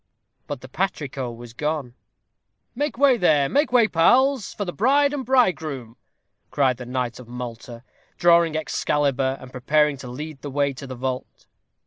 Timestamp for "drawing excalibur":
8.17-9.37